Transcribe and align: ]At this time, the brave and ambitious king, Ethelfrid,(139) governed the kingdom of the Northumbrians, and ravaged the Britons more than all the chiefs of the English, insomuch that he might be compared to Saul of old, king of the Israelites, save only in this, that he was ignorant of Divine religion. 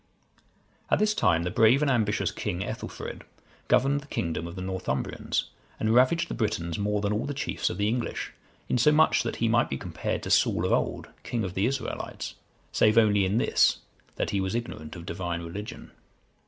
]At 0.89 0.97
this 0.97 1.13
time, 1.13 1.43
the 1.43 1.51
brave 1.51 1.83
and 1.83 1.91
ambitious 1.91 2.31
king, 2.31 2.61
Ethelfrid,(139) 2.63 3.21
governed 3.67 4.01
the 4.01 4.07
kingdom 4.07 4.47
of 4.47 4.55
the 4.55 4.61
Northumbrians, 4.63 5.51
and 5.79 5.93
ravaged 5.93 6.27
the 6.27 6.33
Britons 6.33 6.79
more 6.79 7.01
than 7.01 7.13
all 7.13 7.27
the 7.27 7.35
chiefs 7.35 7.69
of 7.69 7.77
the 7.77 7.87
English, 7.87 8.33
insomuch 8.67 9.21
that 9.21 9.35
he 9.35 9.47
might 9.47 9.69
be 9.69 9.77
compared 9.77 10.23
to 10.23 10.31
Saul 10.31 10.65
of 10.65 10.71
old, 10.71 11.09
king 11.21 11.43
of 11.43 11.53
the 11.53 11.67
Israelites, 11.67 12.33
save 12.71 12.97
only 12.97 13.25
in 13.25 13.37
this, 13.37 13.77
that 14.15 14.31
he 14.31 14.41
was 14.41 14.55
ignorant 14.55 14.95
of 14.95 15.05
Divine 15.05 15.43
religion. 15.43 15.91